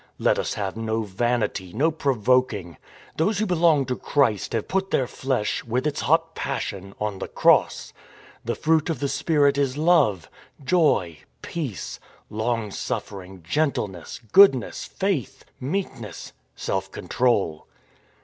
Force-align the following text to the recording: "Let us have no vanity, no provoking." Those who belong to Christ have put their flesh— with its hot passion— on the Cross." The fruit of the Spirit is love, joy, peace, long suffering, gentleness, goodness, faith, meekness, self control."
"Let 0.27 0.39
us 0.39 0.55
have 0.55 0.75
no 0.75 1.03
vanity, 1.03 1.73
no 1.73 1.91
provoking." 1.91 2.77
Those 3.17 3.37
who 3.37 3.45
belong 3.45 3.85
to 3.85 3.95
Christ 3.95 4.53
have 4.53 4.67
put 4.67 4.89
their 4.89 5.05
flesh— 5.05 5.63
with 5.63 5.85
its 5.85 6.01
hot 6.01 6.33
passion— 6.33 6.95
on 6.99 7.19
the 7.19 7.27
Cross." 7.27 7.93
The 8.43 8.55
fruit 8.55 8.89
of 8.89 8.99
the 8.99 9.07
Spirit 9.07 9.59
is 9.59 9.77
love, 9.77 10.27
joy, 10.65 11.19
peace, 11.43 11.99
long 12.31 12.71
suffering, 12.71 13.43
gentleness, 13.43 14.19
goodness, 14.31 14.85
faith, 14.85 15.45
meekness, 15.59 16.33
self 16.55 16.91
control." 16.91 17.67